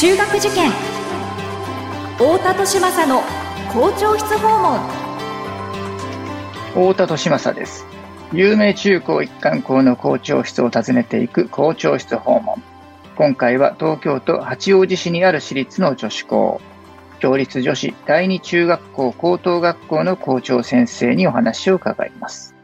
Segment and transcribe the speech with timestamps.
[0.00, 0.70] 中学受験。
[2.16, 3.20] 太田利政の
[3.70, 4.80] 校長室訪問。
[6.72, 7.84] 太田利政です。
[8.32, 12.62] 有名中高一貫校の校長室を訪ねていく校長室訪問。
[13.14, 16.62] 今回は東京都八王子市にある私立の女子校。
[17.20, 22.54] 共立女子第二中学校高等学校の校長先生にお話を伺います。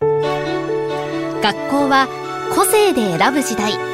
[0.00, 2.06] 学校は
[2.54, 3.93] 個性で選ぶ時代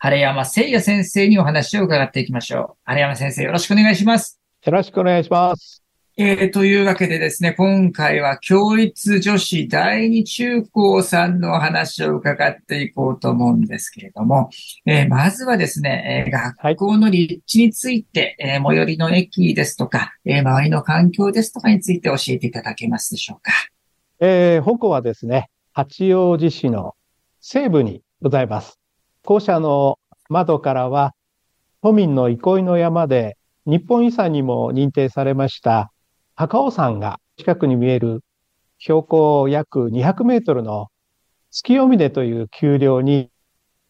[0.00, 2.78] 晴山誠也先生にお話を伺っていきましょう。
[2.84, 4.38] 晴山先生、よろしくお願いします。
[4.64, 5.82] よろしくお願いします。
[6.16, 14.50] えー、というわけでですね、今回は共立女子第二中高さんのお話を伺っていこうと思うんですけれども、
[14.86, 16.32] えー、まずはですね、えー、
[16.62, 23.52] 学校の立地について、はい、えー、最寄りの駅ですとか、え周りの環境ですとかについて教えていただけますでしょうか。
[24.20, 26.94] えー、本校はですね、八王子市の
[27.40, 28.77] 西部にございます。
[29.28, 29.98] 校舎の
[30.30, 31.12] 窓からは、
[31.82, 35.92] 都民の憩いの山で日本遺産にも認定されました
[36.34, 38.24] 高尾山が近くに見える
[38.78, 40.88] 標高約200メートルの
[41.50, 43.30] 月読峰という丘陵に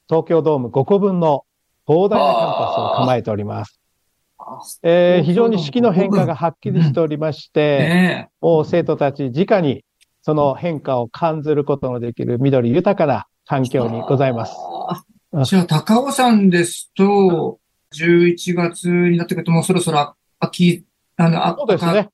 [0.09, 1.45] 東京ドーム5個分の
[1.87, 3.81] 広大なキャンパスを構えております。
[4.83, 9.85] えー、非常に四季の変化がはっきりしておりまして、もう生徒たち直に
[10.21, 14.57] その変化を感じることのできる緑豊かな環境にございます。
[15.45, 17.59] じゃあ、高尾山ですと、
[17.95, 20.85] 11月になってくるともうそろそろ秋、
[21.17, 22.09] あの、そうですね。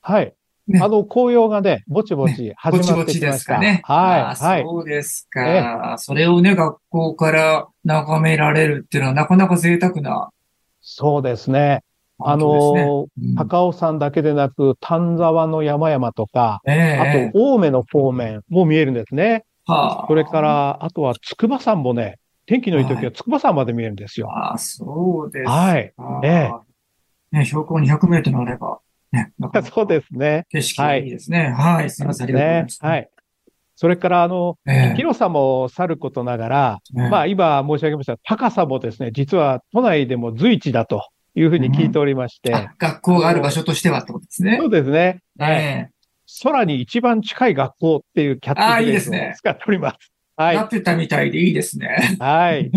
[0.00, 0.34] はい。
[0.66, 3.12] ね、あの、紅葉がね、ぼちぼち始まってきました。
[3.12, 3.82] ね、ぼちぼちですかね。
[3.84, 4.44] はい。
[4.44, 4.62] はい。
[4.62, 5.96] そうですか。
[5.98, 10.30] それをね、学校から眺められるっていうのはなかなか贅沢な。
[10.80, 11.82] そうですね。
[12.18, 19.44] あの、うん、高尾山だけでなく、丹沢の山々とか、えー、あと、青梅の方面も見えるんですね。
[19.66, 24.30] はあ、それから、あとは筑波山もね、天気のいい時は筑波山まで見えるんですよ。
[24.30, 25.92] ああ、そうですはい。
[26.22, 26.52] ええ
[27.32, 28.78] ね、標高200メートルあれば、
[29.12, 29.32] ね。
[29.74, 30.46] そうですね。
[30.50, 31.50] 景色がいいですね。
[31.50, 32.78] はい、はい、すみません、ありがとうございます。
[32.84, 33.08] はい。
[33.76, 42.52] それから、あの、えー、広さもさることながら、えー、まあ今申し上げました高さもですね、実は都内でも随一だというふうに聞いておりまして。
[42.52, 44.58] うん、学校がある場所としてはってことですね。
[44.60, 45.22] そうですね。
[45.38, 45.90] はい。
[46.42, 50.13] 空に一番近い学校っていうキャッチフレーズを使っております。
[50.36, 50.56] はい。
[50.56, 52.16] なってたみたいでいいですね。
[52.18, 52.70] はい。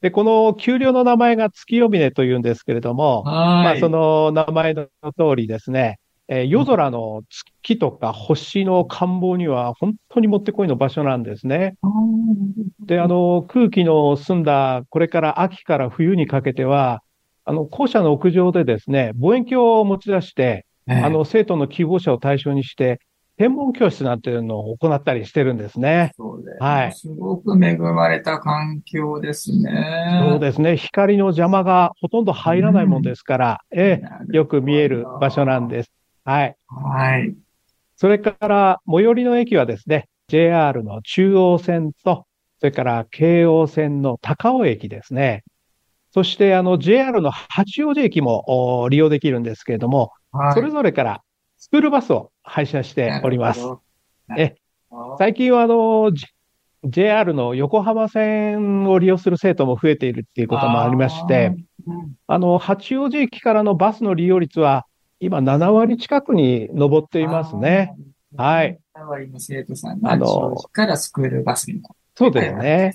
[0.00, 5.98] で、この丘陵の名前が月夜峰というんですけれども、まあその名前の通りですね、
[6.32, 7.22] えー、夜空の
[7.62, 11.74] 月とか星の観望には本当にもってこいの場所なんですね。
[12.86, 17.02] で、あの、空気の澄んだ、これから秋から冬にかけては、
[17.44, 23.00] あの、校舎の屋上でですね、望遠鏡を持ち出して、えー、あの、生徒の希望者を対象にして、
[23.40, 26.12] 天文教室なんていうのを行ったりしてるんですね。
[26.18, 26.62] そうです。
[26.62, 26.92] はい。
[26.92, 30.28] すごく恵まれた環境ですね。
[30.28, 30.76] そうですね。
[30.76, 35.92] 光の邪魔がほとんど入らないもんですから、うん、ええ、よく見える場所なんです。
[36.22, 36.56] はい。
[36.66, 37.34] はい。
[37.96, 42.26] それから、最寄りの駅はですね、JR の中央線と、
[42.58, 45.44] それから京王線の高尾駅ですね。
[46.10, 51.22] そして、あの、JR の八王子駅も利用できるんですけれども、はい、それぞれから
[51.60, 53.60] スクールバスを配車しております。
[54.36, 54.56] え
[55.18, 56.10] 最近はあの、
[56.84, 61.54] JR の横浜線を利用する生徒も増えているっていうこともありまして、
[62.26, 64.86] あの、八王子駅からのバスの利用率は
[65.20, 67.94] 今7割近くに上っていますね。
[68.36, 68.78] はい。
[68.96, 71.82] 7割の生徒さんが八王子からスクールバスに
[72.14, 72.94] そうですね。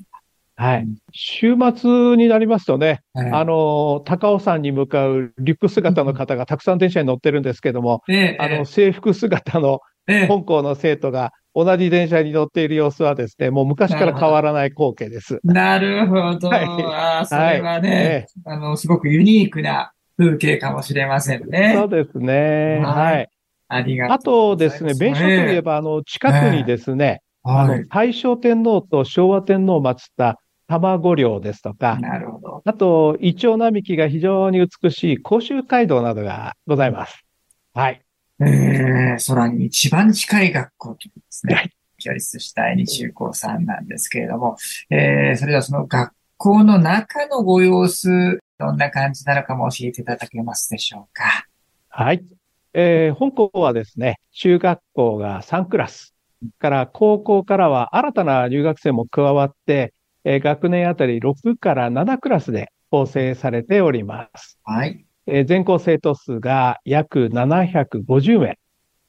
[0.57, 0.88] はい。
[1.12, 9.81] 週末になりますとね、はい、あの、高尾山に向かうリュック姿の方がたくさん電車に乗ってるんですけども、えあの、制服姿の
[10.28, 15.40] 本校の生徒が同じ電車に乗っている様子はですね、もう昔から変わらない光景です。
[15.44, 16.50] なるほど。
[16.50, 21.74] はい、ああ、それはね、はい、あの、すごくユニークな風景かもしれませんね。
[21.75, 22.81] そうですね。
[22.84, 23.30] はい。
[23.68, 32.62] ありがとうあとですね、弁償といえば、あの、近くにですね、あの、大正天皇と昭和天皇を祀った卵漁ですとか、なるほど。
[32.65, 37.23] あと、イチョウ並木が非常に美しい甲州街道などがございます。
[37.73, 38.01] はい。
[38.39, 41.56] えー、空に一番近い学校というですね。
[41.56, 41.71] はい。
[41.97, 44.57] 教室主体に中高さんなんですけれども、
[44.89, 51.45] えー、それではその学校の中のご様子、どんな感じなのかも教えていただけますでしょうか？
[51.89, 52.23] はい。
[52.73, 56.13] えー、本校はですね、中学校が3クラス、
[56.59, 59.94] から高校からは新たな留学生も加わって、
[60.25, 64.60] えー、学年あたり6から7クラスで構成されております。
[64.63, 65.06] はい。
[65.27, 68.57] えー、全校生徒数が約750名。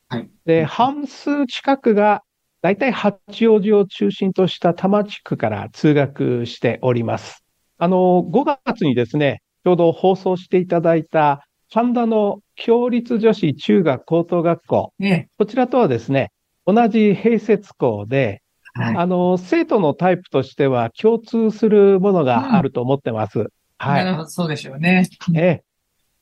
[0.08, 0.30] はい。
[0.44, 2.22] で、半数近くが
[2.60, 7.42] 大体八王子を中心とした多摩地区から通学しております。
[7.78, 14.92] あの、5月にですね、ちょうど放送していただいた神田の共立女子中学高等学校。
[14.98, 16.30] ね、こちらとはですね、
[16.66, 18.42] 同じ併設校で、
[18.76, 23.40] はい、あの、生徒のタイプとしては共通するものがあると思ってます。
[23.40, 24.04] うん、はい。
[24.04, 25.08] なるほど、そうでしょうね。
[25.34, 25.62] ええ。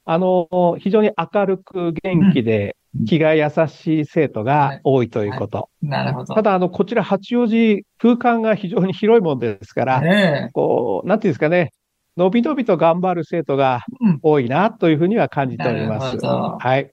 [0.05, 5.59] あの、非常に明るく元気で、気が優しい生徒が多いということ。
[5.59, 6.35] はいはい、なるほど。
[6.35, 11.73] ただ、あの、こちら八王子空間が非常に広いもんですから、ね、こう、なんていうんですかね、
[12.17, 13.81] のびのびと頑張る生徒が
[14.23, 16.19] 多いなというふうには感じております。
[16.25, 16.91] はい。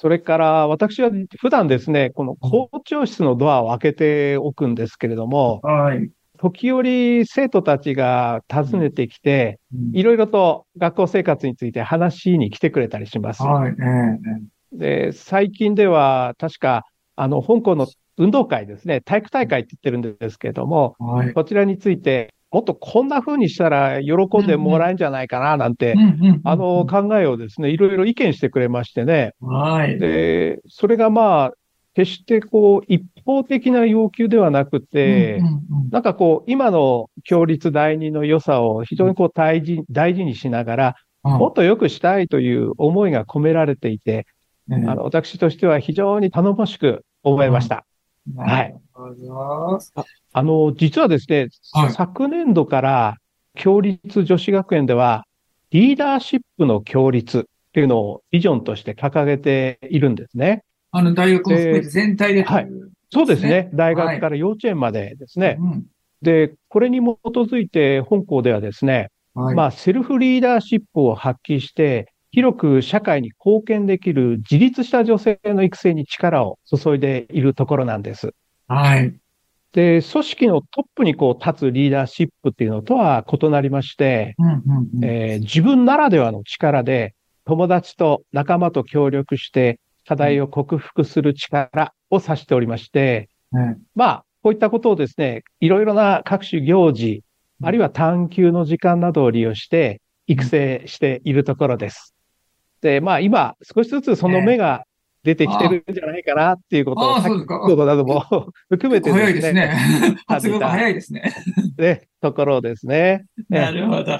[0.00, 1.10] それから私は
[1.40, 6.08] 普段ですね、この校長室のドアを開けておくんですけれども、はい。
[6.38, 9.58] 時折生徒たちが訪ねてきて、
[9.92, 13.42] いろいろと学校生活について話に来てくれたりします。
[13.42, 13.74] はい。
[14.70, 16.84] で、最近では確か、
[17.16, 25.94] あの、香港の運動会ですね、体育大会って言ってるんですけれども、はい、こちらについてもっとこんな風にしたら喜んでもらえるんじゃないかな、なんて、
[26.44, 29.32] あの考えをですね、いろいろ意見してくれましてね。
[29.40, 29.98] はい。
[29.98, 31.52] で、それがまあ、
[31.94, 35.40] 決してこう、一方的な要求ではなくて、
[35.90, 44.26] なんかこう、今の共立第二の良さを非常にこう大事、大事にしながら、もっと良くしたいという思いが込められていて、
[44.70, 47.84] あの、私としては非常に頼もしく思いました。
[48.36, 48.74] はい。
[50.32, 53.16] あの、実はですね、はい、昨年度から
[53.60, 55.24] 共立女子学園では、
[55.70, 57.42] リーダーシップの共立っ
[57.72, 60.62] ていうのをビジョンとして掲げているんですね。
[60.90, 62.68] あの、大学も含めて全体で、はい。
[63.10, 63.70] そうですね。
[63.74, 65.46] 大学から幼稚園までですね。
[65.46, 65.86] はいうん、
[66.22, 78.34] で、これに基づいて本校ではですね、はい、まあ、セルフリーダーシップを発揮して、広く社会に貢献できる自立した女性の育成に力を注いでいるところなんです。
[78.66, 79.14] はい。
[79.72, 84.34] で、組織のトップにこう立つリーダーシップっていうのとは異なりまして、
[85.02, 97.22] え自分ならではの力で友達と仲間と協力して課題を克服する力を指しておりまして、うん、まあ、こういったことをですね、いろいろな各種行事、
[97.62, 102.14] あるいは探求の時間などを利用して育成しているところです。
[102.80, 104.84] で、まあ今少しずつその目が
[105.24, 109.26] 出てきてるんじゃないかなっていうことを、先ほどなども含めてですね。
[109.26, 110.16] 早いですね。
[110.26, 111.32] 発語が早いですね。
[111.76, 113.24] ね、ところですね。
[113.48, 114.12] なるほど。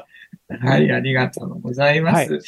[0.61, 2.33] はい、ありがとうございます。
[2.33, 2.43] はい、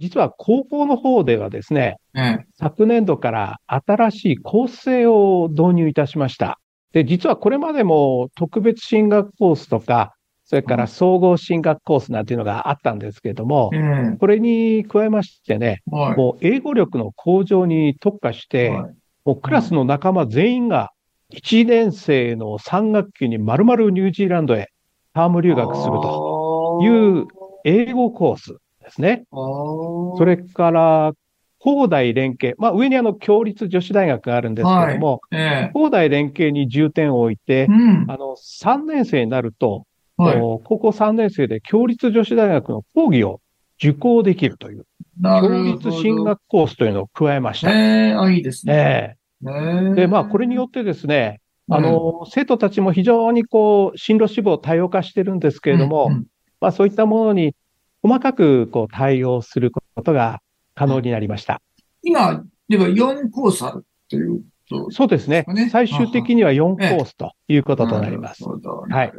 [0.00, 6.58] 実は高校の方ではですね、うん、昨年度から新しい構成を導入いたしました。
[6.92, 10.14] で、実はこれまでも特別進学コースとか、
[10.48, 18.94] それから総合進学コースなんていうのがあったんですけれども、うん、これに加えましてね、はい、もう英語力の向上に特化して、はい、
[19.26, 20.90] もうクラスの仲間全員が
[21.34, 24.70] 1年生の3学期に丸々ニュージーランドへ
[25.12, 27.26] ターム留学するという
[27.64, 29.24] 英語コースですね。
[29.30, 31.12] それから、
[31.58, 32.54] 高大連携。
[32.58, 35.42] まあ、上にあの、共立女子大学があるんですけども、はい。
[35.42, 39.84] え高大連携に重点を置いて、うん、あの、3年生になると、
[40.18, 43.40] はい、高校3年生で共立女子大学の講義を
[43.80, 44.84] 受講できるという、
[45.22, 47.70] 共立進学コースというのを加えました。
[47.70, 49.16] ええー、あ、いいですね。
[49.42, 56.26] えー、で、まあ、これによってですね、あの、うん、生徒たちも非常にこう、進路志望多様化してるんですけれども、うんうん、
[56.60, 57.54] まあ、そういったものに
[58.02, 60.40] 細かくこう対応することが
[60.74, 61.60] 可能になりました。
[62.02, 64.42] 今、では4コースあるという
[64.90, 65.44] そうですね。
[65.70, 68.42] 最終的には4コースということとなります。
[68.42, 68.84] なるほど。
[68.88, 69.12] はい。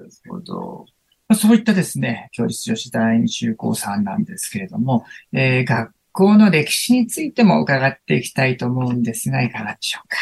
[1.35, 10.17] そういったですね、教室女子第二中高さんなんですけれども、えー、学校の歴史についても伺っていきたいと思うんですが、いかがでしょうか？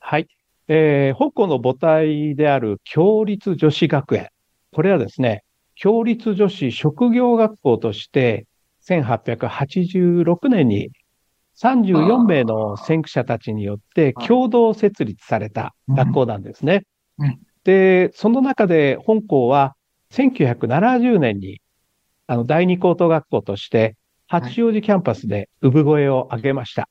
[0.00, 0.28] はい。
[0.68, 4.30] えー、香港の母体である共立女子学園。
[4.72, 5.44] これはですね、
[5.80, 8.46] 共立女子職業学校として、
[8.88, 10.90] 1886年に
[11.60, 16.84] 34名の先駆者たちによって共同設立された学校なんですね。
[17.64, 19.74] で、その中で本校は
[20.12, 21.60] 1970年に
[22.26, 26.88] あの第二高等学校として八王子キャンパスで産声を上げました。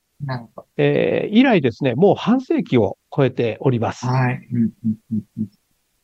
[0.78, 4.06] えー、以来ですね、もう半世紀を超えております。
[4.06, 4.48] はい。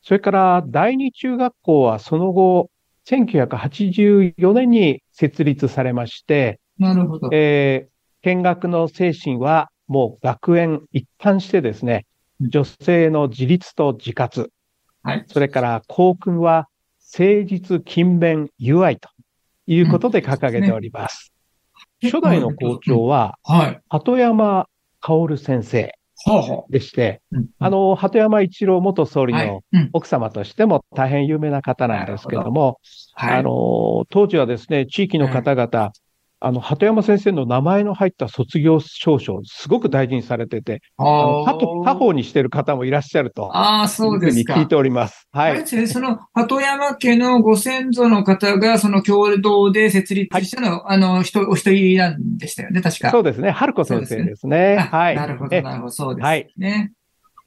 [0.01, 2.69] それから第二中学校はその後、
[3.05, 7.29] 1984年に設立されまして、なるほど。
[7.31, 12.05] えー見学の精神はもう学園一貫してですね、
[12.41, 14.51] 女性の自立と自活、
[15.03, 15.25] はい。
[15.27, 16.67] それから校訓は
[17.17, 19.09] 誠実、勤勉、友愛と
[19.65, 21.31] いうことで掲げております。
[22.03, 23.79] 初代の校長は、はい。
[23.89, 24.67] 鳩山
[24.99, 25.93] 薫先生
[26.69, 27.37] でして、う。
[27.37, 29.61] うんあ、の、鳩山一郎元総理はいの。
[29.71, 32.79] うん奥様としても大変有名な方なんですけども、
[33.13, 33.39] はい。
[33.39, 35.91] あの、当時はですね、地域の方々、
[36.39, 41.43] あの、鳩山先生の名前の入った卒業証書をすごく大事にされてて、あの
[41.83, 43.55] 他方にしてる方もいらっしゃると。
[43.55, 44.53] ああ、そうですか。
[44.53, 45.27] 聞いております。
[45.31, 45.65] はいあれで。
[45.65, 53.09] すね、その、鳩山家のご先祖の方が、その共同で設立したの、あの、人、お一人なんでしたよね、確か。
[53.09, 53.49] そうですね。
[53.49, 54.77] 春子先生ですね。
[54.79, 55.15] あはい。
[55.15, 56.91] なるほど、えなるほど、そうですはいね。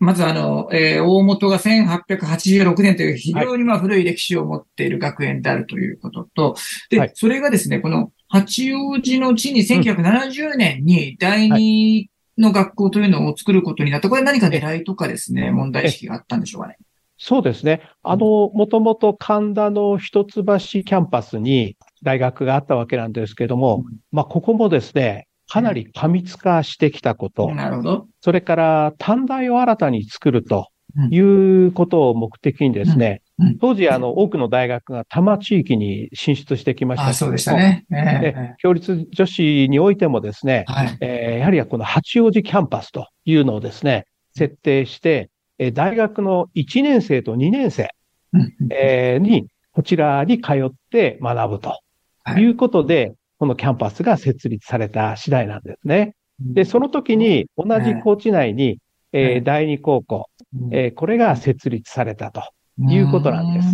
[0.01, 6.57] まずあの、えー大元が1886年という非常にまあ古い歴史を持っている学園であるということと、
[6.89, 12.09] で、はいそれがですね、この八王子の地に1970年に第二
[12.39, 14.09] の学校というのを作ることになった。
[14.09, 16.79] これ何か狙いとかですね、問題意識があったんでしょうかね。
[17.19, 17.83] そうですね。
[18.03, 28.07] あの、もともと神田の一橋キャンパスに大学があったわけなんですけども、まあ、ここもですね、かなり過密化してきたこと、なるほど。
[28.21, 30.69] それから短大を新たに作ると
[31.11, 33.23] いうことを目的にですね
[33.61, 37.55] 当時あの多くの大学が多摩地域に進出してきましたあ、そうでした。
[37.55, 37.85] ね。
[37.91, 40.99] えでえ共立女子においてもですね、はい。
[41.01, 44.07] えーやはりこの八王子キャンパスというのをですね、
[44.37, 47.89] 設定して、えー大学の1年生と2年生、
[48.33, 51.79] うんえーに、こちらに通って学ぶと
[52.25, 56.15] はいいうことで、このキャンパスが設立された次第なんですね。
[56.41, 58.79] で、その時に同じ校地内に、
[59.13, 60.27] えー第二高校、
[60.73, 62.43] えーこれが設立されたと。
[62.79, 63.69] いうことなんです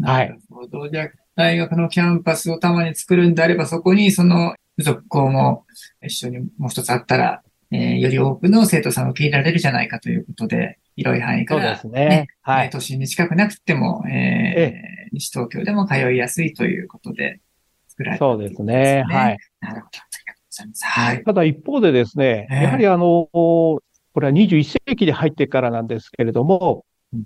[0.00, 0.06] うん。
[0.06, 0.38] はい。
[0.90, 5.64] じゃあ、大学のキャンパスをたまに作るんであれば、そこにその付属校も
[6.02, 12.26] 一緒にもう一つあったら、えーより多くの生徒さんを受け入れられるじゃないかということで、広い範囲から、そうですね。
[12.42, 12.66] はい。
[12.66, 17.40] えー都心に近くなくても、えーえ西東京でも通いやすいということで
[17.88, 19.04] 作られたそうですね。
[19.08, 19.38] はい。
[19.60, 19.98] なるほど。
[19.98, 20.84] ありがとうございます。
[20.84, 21.24] はい。
[21.24, 23.82] ただ一方でですね、ええやはりあの、こ
[24.20, 26.82] れは21世紀で入ってからなんですけれどもうん、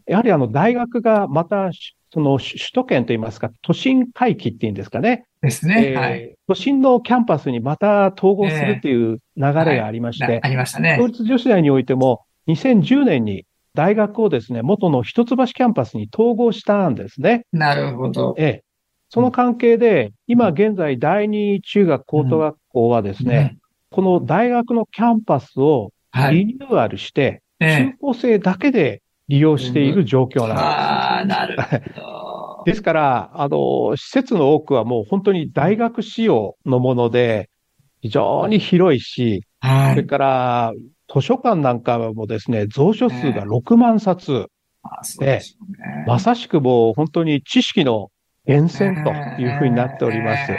[0.07, 1.71] やはりあの大学がまた、
[2.12, 5.91] その首首都圏といいますか、都心回帰っていうんですかね、ですね。
[5.91, 6.35] えーはい。
[6.49, 17.47] 都心のキャンパスにまた統合するっていう流れがありまして、なありましたね。共立女子大においても、2010年に大学をですね、元の一橋キャンパスに統合したんですね。
[17.53, 18.35] なるほど。
[18.38, 18.64] ええ。
[19.11, 23.57] その関係で、今現在第二中学高等学校はですね、
[23.91, 26.21] この大学のキャンパスをうん。
[26.21, 26.37] はい。
[26.37, 32.64] リニューアルして、ええ中高生だけで利用している状況なんああ、なるほでどす。
[32.66, 37.50] ですから、あの、施設の多くはもう本当に大学仕様のもので、
[38.00, 39.95] 非常に広いし、はい。
[39.95, 40.73] それから、
[41.12, 44.47] 図書館なんかもですね、蔵書数が6万冊。
[45.19, 45.43] でね
[46.07, 48.11] まさしくもう本当に知識の
[48.47, 50.52] 源泉というふうになっております。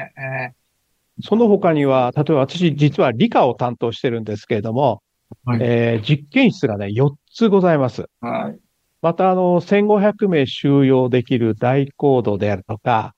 [1.21, 5.01] その他には、例えば私実は理科を担当してるんですけれども、
[5.45, 8.03] はいえー実験室がね、4つございます。
[8.23, 8.57] えはい。
[9.01, 13.13] また、あの、1500名収容できる大コードであるとか、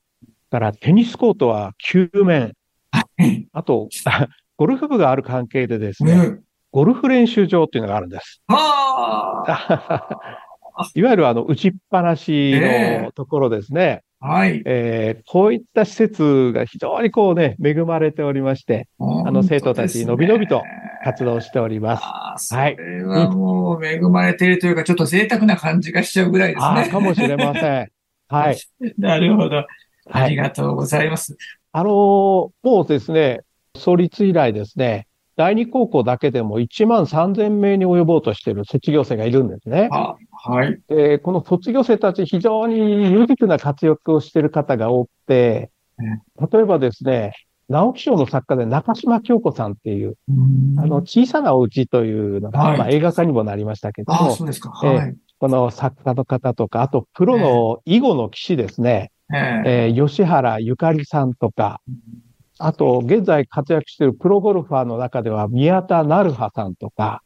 [0.50, 2.54] からテニスコートは9面、
[2.92, 3.48] はい。
[3.54, 3.90] あと、
[4.58, 8.42] ゴルフ部がある関係でですね、うんゴルフ練習場っていうのがあるんです。
[8.48, 10.20] はあ。
[10.94, 14.04] いわゆるあの、打ちっぱなしのところですね。
[14.20, 14.62] はい。
[14.66, 20.62] えーこういった施設が非常にこうね、恵まれておりまして、あの生徒たちのびのびと
[21.04, 22.04] 活動しております。
[22.04, 26.90] ああ、それはもう恵まれているというか、ちょっと贅沢な感じがしちゃうぐらいですああ、ね。
[26.90, 27.88] かもしれません。
[28.30, 28.58] はい。
[28.98, 29.60] なるほど。
[29.60, 29.66] あ
[30.10, 30.32] はい。
[30.32, 31.38] りがとうございます。
[31.72, 32.52] あのーも
[32.84, 33.42] うですね、
[33.76, 39.88] 創立以来ですね、第二高校だけでも1万3000名に及ぼうとしている卒業生がいるんですね。
[39.92, 40.16] あ
[40.50, 40.80] はい。
[40.88, 45.70] で、この卒業生たち非常に有力な活躍をしている方が多くて、
[46.52, 47.34] 例えばですね、
[47.70, 50.16] 直木賞の作家で中島京子さんっていう、
[50.78, 54.72] あの、小さなお家というのが、はいまあ、映画化にもなりましたけども、そうですか。
[54.84, 55.16] ええはい。
[55.40, 61.82] この作家の方とか、あと、プロの囲碁の棋士ですね、えええー吉原ゆかりさんとか、
[62.58, 67.22] あと、現在活躍しているプロゴルファーの中では宮田成葉さんとか、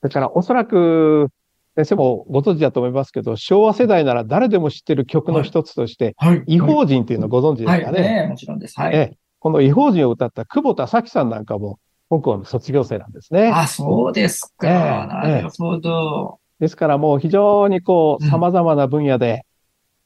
[0.00, 1.28] それからおそらく、
[1.74, 6.42] 先生もご存知だと思いますけど、昭和世代なら誰でも知ってる曲の一つとして、はい。
[6.46, 8.00] 異邦人っていうのをご存知ですかね？
[8.00, 8.14] はい。
[8.24, 8.78] ねもちろんです。
[8.78, 8.94] はい。
[8.94, 11.78] ええこの異邦人を歌った久保田咲さんなんかも、
[12.10, 13.50] 香港の卒業生なんですね。
[13.54, 14.66] あ、そうですか。
[14.66, 16.38] ええなるほど。
[16.58, 19.44] ですからもう非常にこう、うん様々な分野で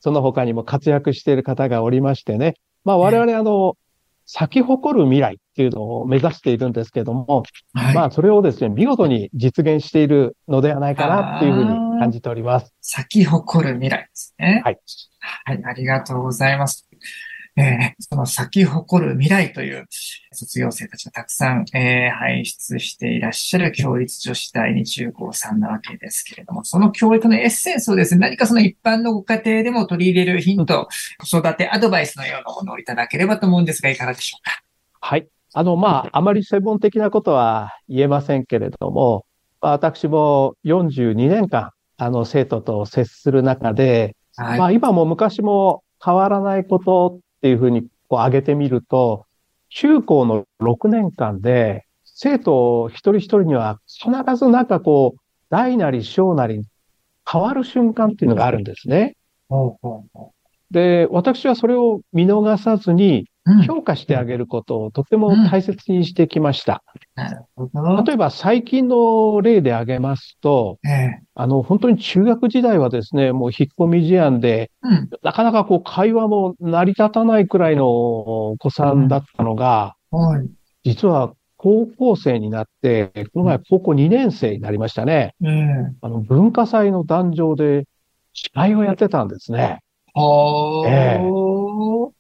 [0.01, 2.55] その他にも活躍している方がおりましてね。
[2.85, 3.77] まあ我々あの、
[4.27, 11.71] 咲き誇る未来っていうのを目指しているんですけども、はい、まあそれをですね、見事に実現しているのではないかなっていうふうに
[12.01, 12.75] 感じております。
[12.81, 14.63] 咲き誇る未来ですね。
[14.65, 14.79] はい。
[15.45, 16.89] はい、ありがとうございます。
[17.57, 19.87] えー、その咲き誇る未来という
[20.33, 30.89] 卒業生たちがたくさん、えー、輩出していらっしゃる教育女子第二中高さんなわけですけれども、その教育のエッセンスをですね、何かその一般のご家庭でも取り入れるヒント、
[31.21, 34.63] 子育てアドバイスのようなものをいただければと思うんですが、いかがでしょうか？
[35.01, 35.29] はい。
[35.55, 39.27] あの、まあ、あまり専門的なことは言えませんけれども、
[39.61, 49.27] 私も42年間、あの、生徒と接する中で、はい、まあ、今も昔も変わらないことっていうふうにこう上げてみると、
[49.69, 55.21] 中高の6年間で、生徒一人一人には必ずなんかこう、
[55.51, 56.65] 大なり小なり
[57.31, 59.17] 変わる瞬間っていうのがあるんですね。
[60.73, 63.29] で、私はそれを見逃さずに、
[63.67, 66.85] 評価してあげることをとても大切にしてきました。
[68.07, 70.79] 例えば最近の例で挙げますと、
[71.35, 74.71] あの、本当に中学時代はですね、もう引っ込み思案で、
[75.23, 79.97] なかなかこう会話も成り立たないくらいのお子さんだったのが、
[80.85, 85.35] 実は高校生になって、この前高校2年生になりましたね。
[86.01, 87.87] あの文化祭の壇上で
[88.35, 89.81] 司会をやってたんですね。
[90.87, 91.21] え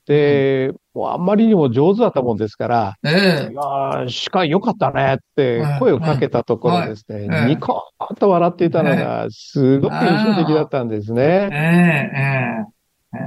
[0.07, 11.49] で、もうあんまりにも上手だったもんですから、ええ、いや司会良かったねって声をかけたところですね、ニコーンと笑っていたのが、すごく印象的だったんですね。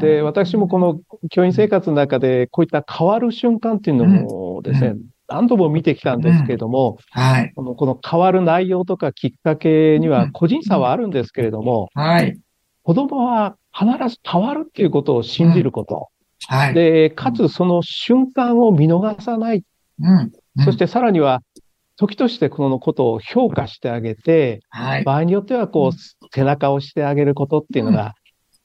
[0.01, 4.95] で、私もこの教員生活の中で、こういった変わる瞬間っていうのもですね、
[5.27, 12.37] 何度も見てきたんですけれども、はい、このこの変わる内容とかきっかけには個人差はあるんですけれども、はい、
[12.85, 16.09] 子供は必ず変わるっていうことを信じること。
[16.51, 16.73] うん、はい。
[16.75, 19.63] で、かつその瞬間を見逃さない。
[19.99, 20.31] うん。
[20.57, 21.41] うん、そしてさらには、
[21.97, 28.13] 時としてこのことを評価してあげて、はい、場合によってはこう、背中をしてあげることっていうのが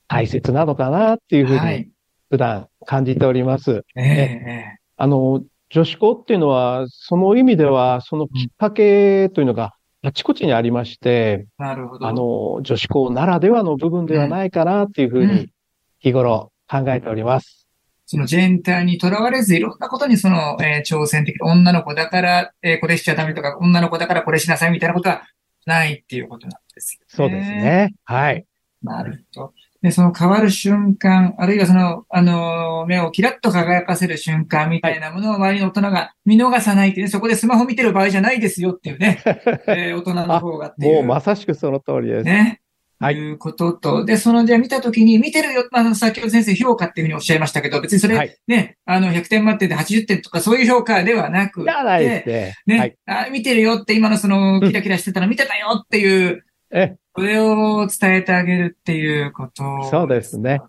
[0.06, 1.88] 大切なのかなっていうふうに
[2.28, 3.86] 普段感じております。
[3.96, 4.64] ええ
[4.98, 12.06] あの、女子校っていうのは、その意味では、そのきっかけというのがあちこちにありまして、なるほど。
[12.06, 15.50] あの、女子校ならではの部分ではないかなっていうふうに、
[15.98, 17.68] 日頃考えております。
[18.06, 25.22] そのジェンターにとらわれず、いろんなことにその、えー、挑戦的、女の子だから、えー、これしちゃダメとか、女の子だからこれしなさいみたいなことは
[25.66, 27.06] ないっていうことなんですよね。
[27.08, 27.94] そうですね。
[28.04, 28.46] はい。
[28.82, 29.52] なるほど。
[29.82, 39.22] で、その変わる瞬間、あるいはその、あの、目をキラッと輝かせる瞬間みたいなものを周りの大人が見逃さないっていうね、そこでスマホ見てる場合じゃないですよっていうね、
[39.68, 40.94] えー、大人の方がっていう。
[40.96, 42.24] もうまさしくその通りです。
[42.24, 42.60] ね。
[42.98, 43.14] はい。
[43.14, 52.54] いうことと、で、その、じゃあ見たときに、見てるよ、あの、先ほど先生評価っていうふうにおっしゃいましたけど、別にそれ、はい、ね、あの、100点満点で80点とかそういう評価ではなくて、ね。
[52.66, 60.60] ね、はい、あ、見てるよって、今のその、キラキラしてたの見てたよっていう、えそれを伝えてあげるっていうこと、ね、そうですね。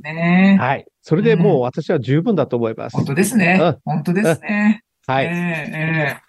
[0.59, 0.85] はい。
[1.01, 2.95] それでもう私は十分だと思います。
[2.95, 3.59] 本当ですね。
[3.61, 4.83] うん、本当ですね。
[5.05, 5.25] はい。
[5.25, 6.21] えー、え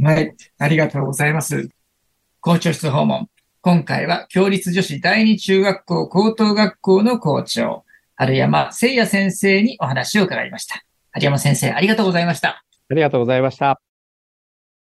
[0.00, 0.36] ー、はい。
[0.58, 1.68] ありがとうございます。
[2.40, 3.28] 校長室訪問。
[3.60, 10.82] 今回は、共立女子第二中学校高等学校の校長、春山誠也先生にお話を伺いました。
[11.10, 12.64] 春山先生、ありがとうございました。
[12.90, 13.87] ありがとうございました。